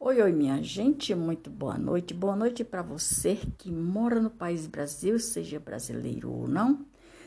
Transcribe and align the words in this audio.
Oi, 0.00 0.22
oi, 0.22 0.30
minha 0.30 0.62
gente, 0.62 1.12
muito 1.12 1.50
boa 1.50 1.76
noite. 1.76 2.14
Boa 2.14 2.36
noite 2.36 2.62
para 2.62 2.82
você 2.82 3.34
que 3.58 3.68
mora 3.68 4.20
no 4.20 4.30
país 4.30 4.64
Brasil, 4.64 5.18
seja 5.18 5.58
brasileiro 5.58 6.30
ou 6.30 6.46
não. 6.46 6.86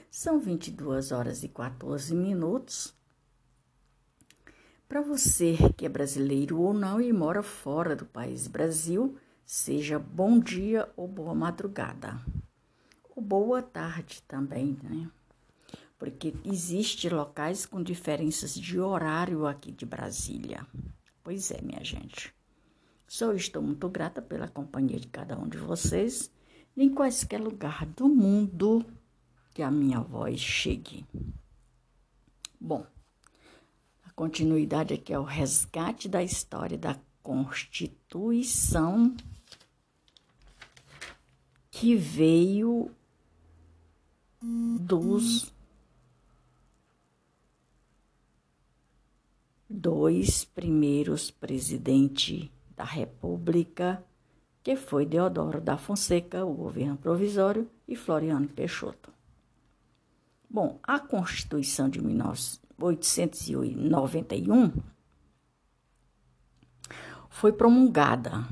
São 0.10 0.40
22 0.40 1.12
horas 1.12 1.44
e 1.44 1.50
14 1.50 2.16
minutos. 2.16 2.94
Para 4.88 5.02
você 5.02 5.58
que 5.76 5.86
é 5.86 5.90
brasileiro 5.90 6.62
ou 6.62 6.74
não 6.74 7.02
e 7.02 7.12
mora 7.12 7.44
fora 7.44 7.94
do 7.94 8.06
país 8.06 8.48
Brasil, 8.48 9.18
seja 9.46 10.00
bom 10.00 10.40
dia 10.40 10.90
ou 10.96 11.10
boa 11.10 11.36
madrugada. 11.36 12.22
Ou 13.14 13.22
boa 13.22 13.62
tarde 13.62 14.24
também, 14.26 14.80
né? 14.82 15.12
Porque 16.00 16.34
existe 16.46 17.10
locais 17.10 17.66
com 17.66 17.84
diferenças 17.84 18.56
de 18.56 18.80
horário 18.80 19.46
aqui 19.46 19.74
de 19.74 19.86
Brasília. 19.86 20.66
Pois 21.22 21.52
é, 21.52 21.62
minha 21.62 21.84
gente. 21.84 22.34
Só 23.12 23.34
estou 23.34 23.62
muito 23.62 23.90
grata 23.90 24.22
pela 24.22 24.48
companhia 24.48 24.98
de 24.98 25.10
cada 25.10 25.38
um 25.38 25.46
de 25.46 25.58
vocês, 25.58 26.32
em 26.78 26.90
quaisquer 26.90 27.42
lugar 27.42 27.86
do 27.86 28.08
mundo 28.08 28.86
que 29.54 29.62
a 29.62 29.70
minha 29.70 30.00
voz 30.00 30.40
chegue. 30.40 31.06
Bom, 32.58 32.88
a 34.06 34.12
continuidade 34.12 34.94
aqui 34.94 35.12
é 35.12 35.20
o 35.20 35.26
resgate 35.26 36.08
da 36.08 36.24
história 36.24 36.78
da 36.78 36.98
Constituição 37.22 39.14
que 41.70 41.98
veio 41.98 42.96
dos 44.42 45.54
dois 49.70 50.46
primeiros 50.46 51.30
presidentes 51.30 52.50
da 52.82 52.86
República, 52.86 54.04
que 54.64 54.76
foi 54.76 55.06
Deodoro 55.06 55.62
da 55.62 55.78
Fonseca, 55.78 56.44
o 56.44 56.52
governo 56.52 56.98
provisório, 56.98 57.70
e 57.88 57.96
Floriano 57.96 58.48
Peixoto. 58.48 59.14
Bom, 60.50 60.80
a 60.82 61.00
Constituição 61.00 61.88
de 61.88 62.02
1891 62.02 64.72
foi 67.30 67.54
promulgada 67.54 68.44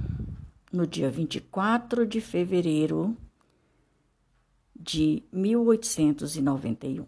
no 0.72 0.86
dia 0.86 1.10
24 1.10 2.06
de 2.06 2.22
fevereiro 2.22 3.18
de 4.80 5.24
1891 5.32 7.08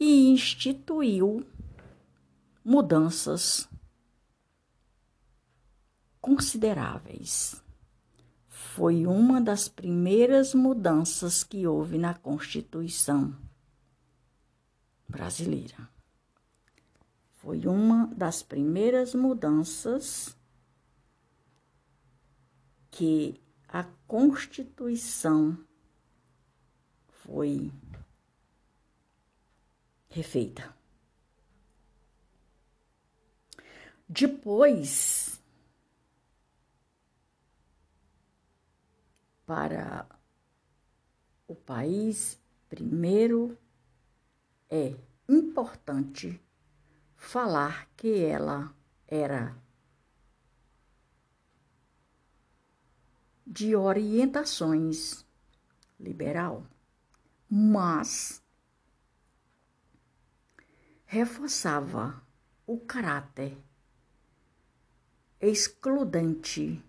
e 0.00 0.30
instituiu 0.30 1.44
mudanças 2.64 3.68
consideráveis. 6.24 7.62
Foi 8.48 9.06
uma 9.06 9.42
das 9.42 9.68
primeiras 9.68 10.54
mudanças 10.54 11.44
que 11.44 11.66
houve 11.66 11.98
na 11.98 12.14
Constituição 12.14 13.36
brasileira. 15.06 15.86
Foi 17.34 17.66
uma 17.66 18.06
das 18.06 18.42
primeiras 18.42 19.14
mudanças 19.14 20.34
que 22.90 23.38
a 23.68 23.84
Constituição 24.06 25.58
foi 27.06 27.70
refeita. 30.08 30.74
Depois 34.08 35.33
para 39.46 40.06
o 41.46 41.54
país, 41.54 42.38
primeiro 42.68 43.56
é 44.70 44.96
importante 45.28 46.40
falar 47.16 47.88
que 47.96 48.24
ela 48.24 48.74
era 49.06 49.56
de 53.46 53.76
orientações 53.76 55.24
liberal, 56.00 56.66
mas 57.48 58.42
reforçava 61.04 62.22
o 62.66 62.78
caráter 62.78 63.56
excludente 65.40 66.82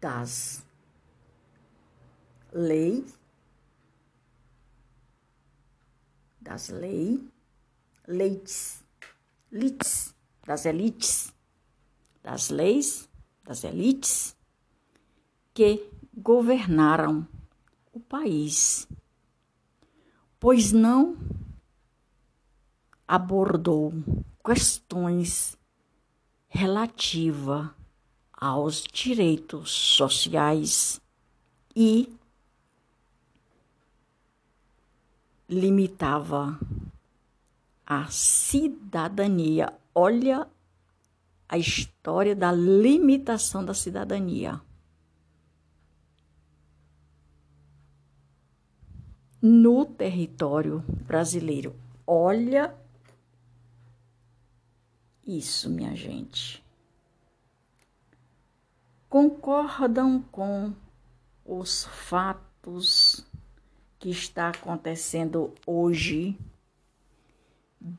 das 0.00 0.64
lei, 2.54 3.04
das 6.40 6.68
leis, 6.68 7.20
leites, 8.06 8.84
lites, 9.50 10.14
das 10.46 10.64
elites, 10.64 11.34
das 12.22 12.50
leis, 12.50 13.08
das 13.42 13.64
elites 13.64 14.36
que 15.52 15.90
governaram 16.16 17.26
o 17.92 17.98
país, 17.98 18.86
pois 20.38 20.70
não 20.70 21.16
abordou 23.06 23.92
questões 24.44 25.58
relativas 26.48 27.68
aos 28.32 28.84
direitos 28.84 29.70
sociais 29.70 31.00
e 31.74 32.14
limitava 35.48 36.58
a 37.86 38.06
cidadania. 38.10 39.72
Olha 39.94 40.48
a 41.48 41.58
história 41.58 42.34
da 42.34 42.50
limitação 42.50 43.64
da 43.64 43.74
cidadania. 43.74 44.60
No 49.40 49.84
território 49.84 50.82
brasileiro. 51.06 51.76
Olha 52.06 52.74
isso, 55.26 55.70
minha 55.70 55.94
gente. 55.94 56.62
Concordam 59.08 60.22
com 60.32 60.74
os 61.44 61.84
fatos 61.84 63.24
que 64.04 64.10
está 64.10 64.50
acontecendo 64.50 65.54
hoje 65.66 66.36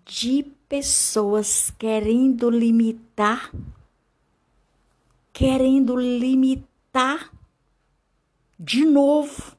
de 0.05 0.43
pessoas 0.69 1.71
querendo 1.79 2.47
limitar, 2.47 3.51
querendo 5.33 5.95
limitar 5.95 7.33
de 8.59 8.85
novo 8.85 9.57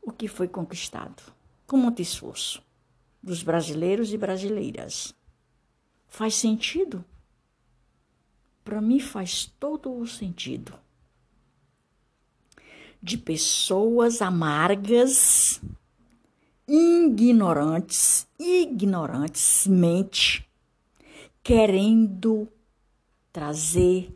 o 0.00 0.10
que 0.10 0.26
foi 0.26 0.48
conquistado, 0.48 1.22
com 1.66 1.76
muito 1.76 2.00
esforço 2.00 2.62
dos 3.22 3.42
brasileiros 3.42 4.14
e 4.14 4.16
brasileiras. 4.16 5.14
Faz 6.08 6.34
sentido? 6.34 7.04
Para 8.64 8.80
mim 8.80 9.00
faz 9.00 9.52
todo 9.60 9.94
o 9.94 10.06
sentido 10.06 10.85
de 13.06 13.16
pessoas 13.16 14.20
amargas, 14.20 15.60
ignorantes, 16.66 18.26
ignorantes, 18.36 19.64
mente, 19.68 20.44
querendo 21.40 22.48
trazer 23.30 24.12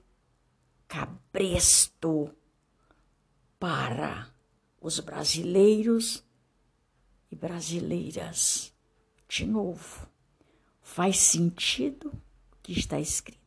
cabresto 0.89 2.35
para 3.61 4.29
os 4.81 4.99
brasileiros 4.99 6.25
e 7.31 7.37
brasileiras. 7.37 8.75
De 9.29 9.47
novo, 9.47 10.09
faz 10.83 11.17
sentido 11.17 12.09
o 12.09 12.57
que 12.61 12.73
está 12.73 12.99
escrito. 12.99 13.41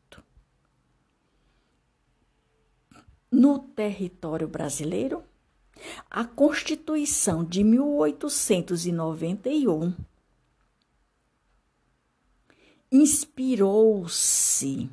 no 3.34 3.58
território 3.58 4.48
brasileiro, 4.48 5.24
a 6.10 6.26
Constituição 6.26 7.44
de 7.44 7.64
1891 7.64 9.94
inspirou-se 12.92 14.90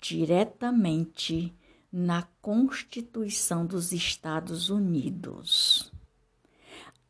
diretamente 0.00 1.54
na 1.90 2.22
Constituição 2.42 3.66
dos 3.66 3.92
Estados 3.92 4.70
Unidos. 4.70 5.92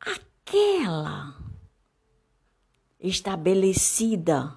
Aquela 0.01 1.37
estabelecida 2.99 4.57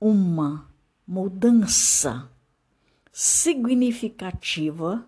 uma 0.00 0.72
mudança 1.06 2.30
significativa 3.12 5.06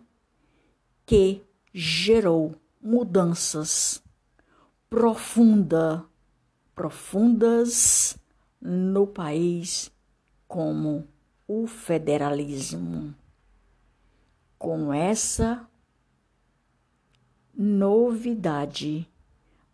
que 1.06 1.42
gerou 1.72 2.54
mudanças 2.80 4.02
profunda, 4.90 6.04
profundas 6.74 8.18
no 8.60 9.06
país 9.06 9.90
como 10.46 11.08
o 11.48 11.66
federalismo. 11.66 13.14
Com 14.58 14.92
essa 14.92 15.66
novidade, 17.54 19.08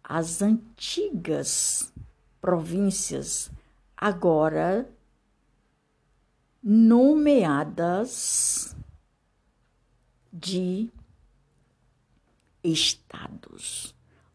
as 0.03 0.41
antigas 0.41 1.93
províncias 2.41 3.51
agora 3.97 4.89
nomeadas 6.63 7.97
de 10.33 10.91
estados, 12.63 13.95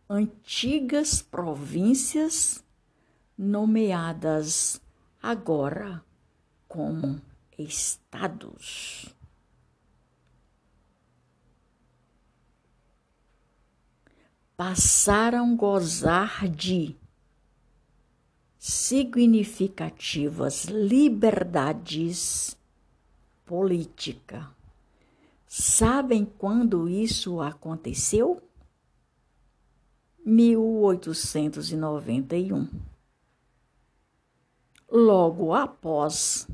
antigas 0.09 1.21
províncias 1.21 2.63
nomeadas 3.37 4.81
agora 5.21 6.03
como 6.67 7.21
estados. 7.57 9.13
Passaram 14.55 15.53
a 15.53 15.55
gozar 15.55 16.47
de 16.47 16.95
significativas 18.57 20.65
liberdades 20.65 22.55
política. 23.45 24.55
Sabem 25.55 26.25
quando 26.25 26.89
isso 26.89 27.39
aconteceu? 27.39 28.41
1891. 30.25 32.67
Logo 34.91 35.53
após 35.53 36.47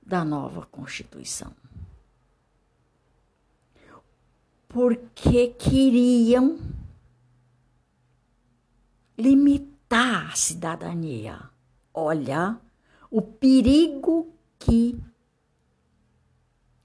da 0.00 0.24
nova 0.24 0.64
Constituição. 0.64 1.54
Porque 4.66 5.48
queriam 5.48 6.58
limitar 9.18 10.32
a 10.32 10.34
cidadania. 10.34 11.50
Olha 11.92 12.58
o 13.10 13.20
perigo 13.20 14.32
que 14.58 14.98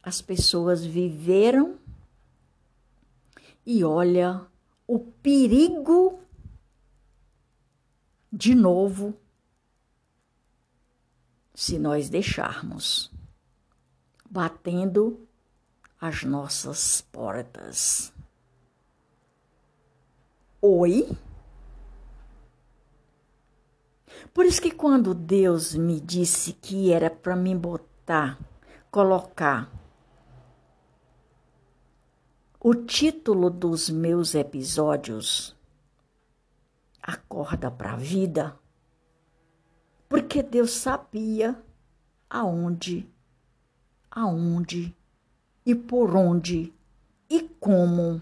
as 0.04 0.22
pessoas 0.22 0.86
viveram 0.86 1.80
e 3.66 3.86
olha 3.86 4.46
o 4.86 5.00
perigo 5.00 6.20
de 8.32 8.54
novo 8.54 9.16
se 11.56 11.80
nós 11.80 12.10
deixarmos 12.10 13.10
batendo 14.30 15.26
as 16.02 16.24
nossas 16.24 17.00
portas. 17.00 18.12
Oi? 20.62 21.16
Por 24.34 24.46
isso 24.46 24.62
que 24.62 24.72
quando 24.72 25.14
Deus 25.14 25.76
me 25.76 26.02
disse 26.02 26.52
que 26.52 26.92
era 26.92 27.10
para 27.10 27.36
me 27.36 27.56
botar, 27.56 28.38
colocar 28.90 29.72
o 32.66 32.74
título 32.74 33.50
dos 33.50 33.90
meus 33.90 34.34
episódios, 34.34 35.54
Acorda 37.02 37.70
para 37.70 37.92
a 37.92 37.98
Vida, 37.98 38.58
porque 40.08 40.42
Deus 40.42 40.72
sabia 40.72 41.62
aonde, 42.30 43.06
aonde 44.10 44.96
e 45.66 45.76
por 45.76 46.16
onde 46.16 46.74
e 47.30 47.42
como 47.60 48.22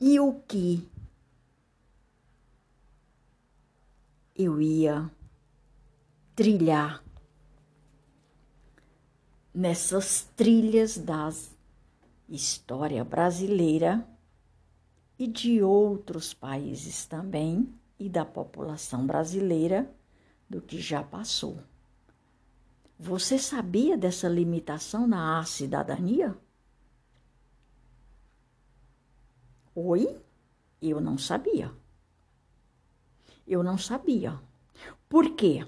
e 0.00 0.18
o 0.18 0.40
que 0.48 0.88
eu 4.34 4.58
ia 4.62 5.10
trilhar 6.34 7.04
nessas 9.52 10.22
trilhas 10.34 10.96
das 10.96 11.51
história 12.28 13.04
brasileira 13.04 14.06
e 15.18 15.26
de 15.26 15.62
outros 15.62 16.34
países 16.34 17.06
também 17.06 17.72
e 17.98 18.08
da 18.08 18.24
população 18.24 19.06
brasileira 19.06 19.88
do 20.48 20.60
que 20.60 20.80
já 20.80 21.02
passou. 21.02 21.62
Você 22.98 23.38
sabia 23.38 23.96
dessa 23.96 24.28
limitação 24.28 25.06
na 25.06 25.44
cidadania? 25.44 26.36
Oi? 29.74 30.20
Eu 30.80 31.00
não 31.00 31.16
sabia. 31.16 31.72
Eu 33.46 33.62
não 33.62 33.78
sabia. 33.78 34.40
Por 35.08 35.36
quê? 35.36 35.66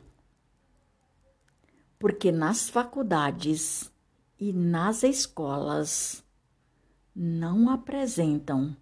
Porque 1.99 2.33
nas 2.33 2.69
faculdades 2.69 3.93
e 4.39 4.53
nas 4.53 5.03
escolas 5.03 6.24
não 7.14 7.70
apresentam 7.70 8.76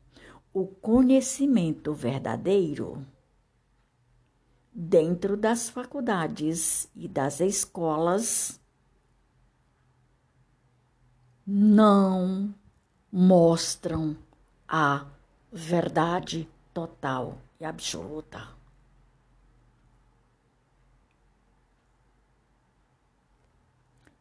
o 0.53 0.67
conhecimento 0.67 1.93
verdadeiro 1.93 3.07
dentro 4.73 5.37
das 5.37 5.69
faculdades 5.69 6.89
e 6.97 7.07
das 7.07 7.41
escolas, 7.41 8.61
não 11.47 12.55
mostram 13.11 14.17
a 14.67 15.07
verdade 15.53 16.49
total 16.73 17.39
e 17.61 17.65
absoluta. 17.65 18.49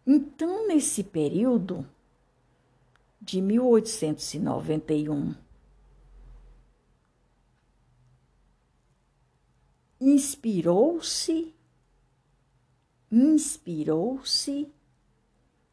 Então, 0.06 0.68
nesse 0.68 1.04
período, 1.04 1.88
de 3.22 3.42
1891. 3.42 5.36
Inspirou-se, 10.00 11.54
inspirou-se 13.12 14.72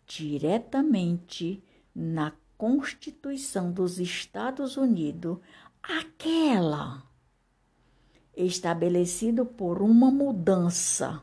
diretamente 0.07 1.63
na 1.95 2.33
Constituição 2.59 3.73
dos 3.73 3.99
Estados 3.99 4.77
Unidos, 4.77 5.39
aquela 5.83 7.03
estabelecido 8.37 9.47
por 9.47 9.81
uma 9.83 10.11
mudança 10.11 11.23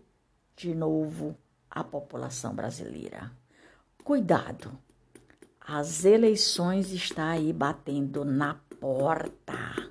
de 0.56 0.75
novo 0.75 1.37
a 1.70 1.85
população 1.85 2.54
brasileira. 2.54 3.30
Cuidado, 4.02 4.73
as 5.61 6.06
eleições 6.06 6.92
estão 6.92 7.25
aí 7.25 7.52
batendo 7.52 8.25
na 8.25 8.54
porta. 8.80 9.89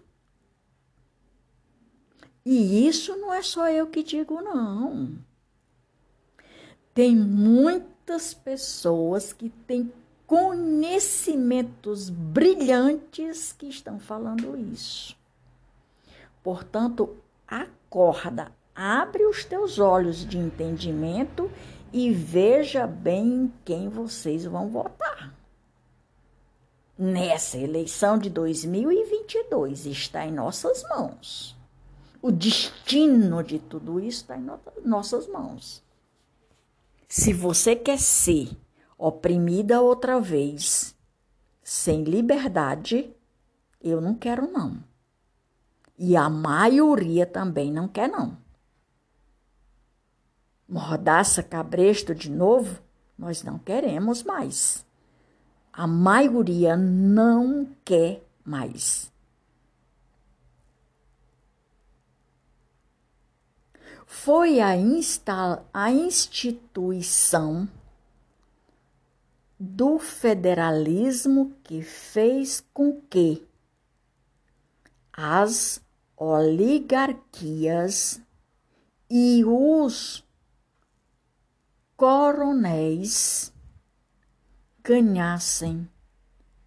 E 2.45 2.87
isso 2.87 3.15
não 3.17 3.33
é 3.33 3.41
só 3.41 3.69
eu 3.69 3.87
que 3.87 4.01
digo, 4.01 4.41
não. 4.41 5.17
Tem 6.93 7.15
muitas 7.15 8.33
pessoas 8.33 9.31
que 9.31 9.49
têm 9.49 9.91
conhecimentos 10.25 12.09
brilhantes 12.09 13.51
que 13.51 13.67
estão 13.67 13.99
falando 13.99 14.55
isso. 14.57 15.17
Portanto, 16.43 17.17
acorda, 17.47 18.51
abre 18.75 19.25
os 19.25 19.43
teus 19.43 19.79
olhos 19.79 20.25
de 20.25 20.37
entendimento 20.37 21.51
e 21.91 22.11
veja 22.11 22.85
bem 22.85 23.51
quem 23.65 23.89
vocês 23.89 24.45
vão 24.45 24.69
votar. 24.69 25.33
Nessa 26.97 27.57
eleição 27.57 28.17
de 28.17 28.29
2022 28.29 29.85
está 29.85 30.25
em 30.25 30.31
nossas 30.31 30.83
mãos. 30.89 31.58
O 32.21 32.31
destino 32.31 33.41
de 33.43 33.59
tudo 33.59 33.99
isso 33.99 34.21
está 34.21 34.37
em 34.37 34.45
nossas 34.83 35.27
mãos. 35.27 35.81
Se 37.07 37.33
você 37.33 37.75
quer 37.75 37.97
ser 37.97 38.49
oprimida 38.97 39.81
outra 39.81 40.19
vez, 40.19 40.95
sem 41.63 42.03
liberdade, 42.03 43.13
eu 43.81 44.01
não 44.01 44.13
quero 44.13 44.51
não. 44.51 44.83
E 45.97 46.15
a 46.15 46.29
maioria 46.29 47.25
também 47.25 47.71
não 47.71 47.87
quer 47.87 48.09
não. 48.09 48.37
Mordaça 50.67 51.41
cabresto 51.41 52.13
de 52.13 52.29
novo, 52.29 52.81
nós 53.17 53.43
não 53.43 53.57
queremos 53.57 54.23
mais. 54.23 54.85
A 55.71 55.87
maioria 55.87 56.75
não 56.75 57.67
quer 57.83 58.23
mais. 58.43 59.08
Foi 64.11 64.59
a, 64.59 64.75
insta 64.75 65.63
a 65.71 65.91
instituição 65.91 67.69
do 69.57 69.97
federalismo 69.99 71.53
que 71.63 71.83
fez 71.83 72.65
com 72.73 72.99
que 73.01 73.47
as 75.13 75.79
oligarquias 76.17 78.19
e 79.07 79.45
os 79.45 80.25
coronéis 81.95 83.53
ganhassem 84.83 85.87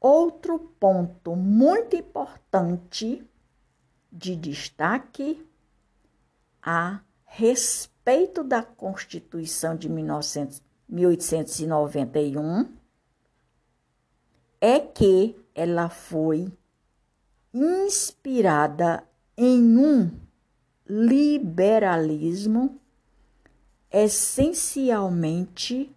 Outro 0.00 0.58
ponto 0.58 1.36
muito 1.36 1.94
importante 1.94 3.24
de 4.10 4.34
destaque 4.34 5.46
a 6.62 7.00
respeito 7.24 8.42
da 8.42 8.62
Constituição 8.62 9.76
de 9.76 9.88
1900, 9.88 10.62
1891 10.88 12.72
é 14.60 14.80
que 14.80 15.36
ela 15.54 15.88
foi 15.88 16.52
inspirada 17.54 19.04
em 19.36 19.78
um 19.78 20.10
liberalismo 20.86 22.79
essencialmente 23.90 25.90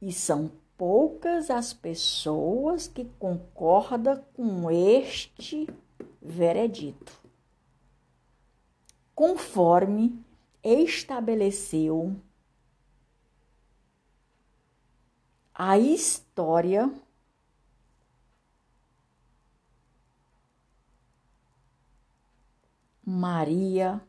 E 0.00 0.12
são 0.12 0.50
poucas 0.76 1.50
as 1.50 1.72
pessoas 1.72 2.86
que 2.86 3.04
concordam 3.18 4.22
com 4.34 4.70
este 4.70 5.66
veredito. 6.20 7.12
Conforme 9.14 10.22
estabeleceu 10.62 12.20
a 15.54 15.78
história 15.78 16.92
Maria, 23.08 24.02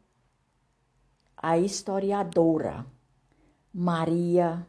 a 1.38 1.58
historiadora 1.60 2.86
Maria 3.72 4.68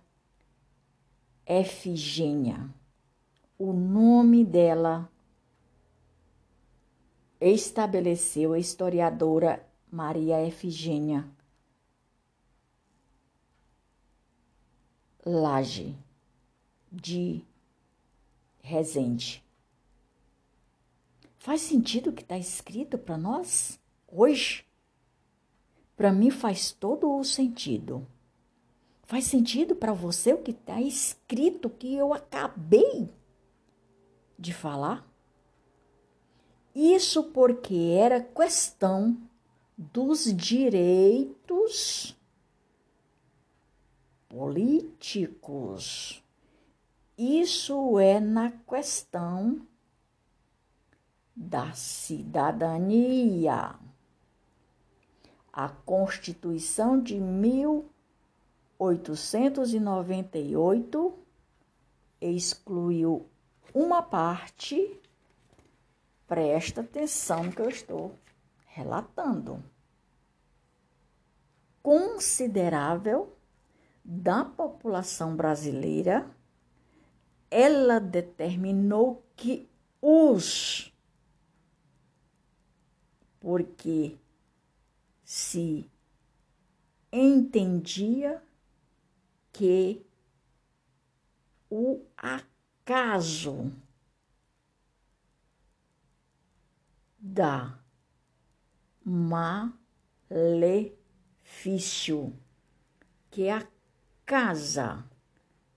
Efigênia. 1.50 2.69
O 3.59 3.73
nome 3.73 4.45
dela 4.45 5.11
estabeleceu 7.40 8.52
a 8.52 8.59
historiadora 8.59 9.67
Maria 9.90 10.47
Efigênia 10.47 11.26
Laje 15.25 15.97
de 16.93 17.43
Resende. 18.61 19.43
Faz 21.38 21.62
sentido 21.62 22.11
o 22.11 22.12
que 22.12 22.21
está 22.21 22.37
escrito 22.37 22.99
para 22.99 23.17
nós 23.17 23.81
hoje? 24.07 24.67
Para 25.97 26.12
mim 26.12 26.31
faz 26.31 26.73
todo 26.73 27.11
o 27.11 27.25
sentido. 27.25 28.07
Faz 29.09 29.25
sentido 29.25 29.75
para 29.75 29.93
você 29.95 30.35
o 30.35 30.43
que 30.43 30.50
está 30.50 30.83
escrito 30.83 31.71
que 31.71 31.97
eu 31.97 32.12
acabei 32.12 33.09
de 34.38 34.53
falar? 34.53 35.11
Isso 36.75 37.25
porque 37.25 37.97
era 37.99 38.21
questão 38.21 39.17
dos 39.79 40.25
direitos 40.37 42.15
políticos. 44.29 46.23
Isso 47.17 47.99
é 47.99 48.21
na 48.21 48.50
questão 48.50 49.67
da 51.35 51.73
cidadania. 51.73 53.75
A 55.50 55.71
Constituição 55.71 57.00
de 57.00 57.19
1898 58.80 61.18
excluiu 62.20 63.28
uma 63.75 64.02
parte, 64.02 64.99
presta 66.26 66.80
atenção 66.80 67.44
no 67.44 67.52
que 67.52 67.62
eu 67.62 67.68
estou 67.68 68.18
relatando, 68.66 69.62
considerável 71.82 73.37
da 74.04 74.44
população 74.44 75.37
brasileira, 75.37 76.28
ela 77.50 77.99
determinou 77.99 79.23
que 79.35 79.68
os 80.00 80.92
porque 83.40 84.16
se 85.25 85.90
entendia 87.12 88.42
que 89.59 90.07
o 91.69 92.07
acaso 92.17 93.73
da 97.19 97.77
malefício, 99.05 100.73
que 103.33 103.50
a 103.50 103.67
casa 104.25 105.05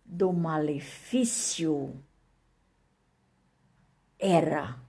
do 0.05 0.31
malefício 0.31 1.99
era 4.19 4.79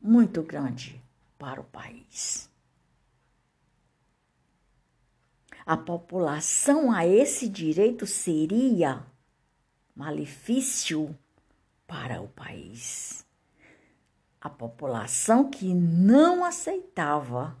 muito 0.00 0.44
grande 0.44 1.02
para 1.36 1.60
o 1.60 1.64
país. 1.64 2.48
A 5.66 5.76
população 5.76 6.92
a 6.92 7.04
esse 7.04 7.48
direito 7.48 8.06
seria 8.06 9.04
malefício 9.96 11.18
para 11.88 12.22
o 12.22 12.28
país. 12.28 13.26
A 14.40 14.48
população 14.48 15.50
que 15.50 15.74
não 15.74 16.44
aceitava 16.44 17.56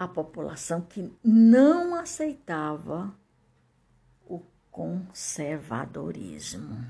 a 0.00 0.08
população 0.08 0.80
que 0.80 1.14
não 1.22 1.94
aceitava 1.94 3.14
o 4.26 4.40
conservadorismo. 4.70 6.82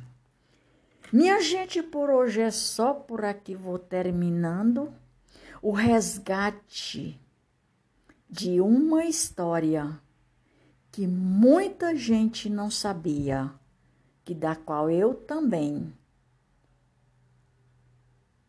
Minha 1.12 1.40
gente, 1.40 1.82
por 1.82 2.08
hoje 2.08 2.40
é 2.40 2.52
só 2.52 2.94
por 2.94 3.24
aqui, 3.24 3.56
vou 3.56 3.80
terminando 3.80 4.94
o 5.62 5.72
resgate 5.72 7.20
de 8.28 8.60
uma 8.60 9.04
história 9.04 10.00
que 10.90 11.06
muita 11.06 11.94
gente 11.94 12.48
não 12.48 12.70
sabia, 12.70 13.52
que 14.24 14.34
da 14.34 14.56
qual 14.56 14.90
eu 14.90 15.14
também 15.14 15.92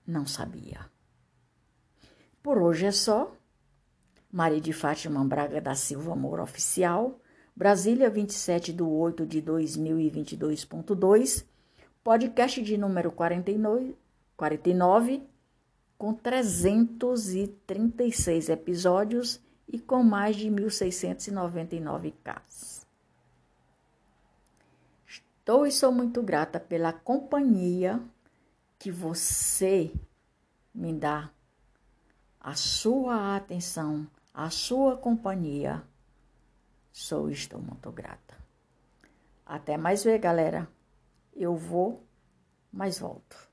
não 0.08 0.26
sabia. 0.26 0.90
Por 2.42 2.58
hoje 2.58 2.86
é 2.86 2.92
só. 2.92 3.36
Maria 4.32 4.62
de 4.62 4.72
Fátima 4.72 5.24
Braga 5.26 5.60
da 5.60 5.76
Silva 5.76 6.16
Moura 6.16 6.44
Oficial, 6.44 7.20
Brasília, 7.54 8.10
27 8.10 8.72
de 8.72 8.82
8 8.82 9.26
de 9.26 9.42
2022.2, 9.42 11.46
podcast 12.02 12.62
de 12.62 12.78
número 12.78 13.12
49, 13.12 13.98
49, 14.38 15.22
com 16.02 16.14
336 16.16 18.50
episódios 18.50 19.40
e 19.68 19.80
com 19.80 20.02
mais 20.02 20.36
de 20.36 20.50
1.699 20.50 22.12
casos. 22.24 22.88
Estou 25.06 25.68
e 25.68 25.72
sou 25.72 25.92
muito 25.92 26.24
grata 26.24 26.60
pela 26.60 26.92
companhia 26.92 28.02
que 28.80 28.90
você 28.90 29.94
me 30.74 30.92
dá, 30.92 31.30
a 32.40 32.56
sua 32.56 33.36
atenção, 33.36 34.08
a 34.34 34.50
sua 34.50 34.98
companhia. 34.98 35.84
Sou 36.92 37.30
e 37.30 37.34
estou 37.34 37.62
muito 37.62 37.92
grata. 37.92 38.36
Até 39.46 39.78
mais 39.78 40.04
ver, 40.04 40.18
galera. 40.18 40.68
Eu 41.32 41.56
vou, 41.56 42.04
mas 42.74 42.98
volto. 42.98 43.51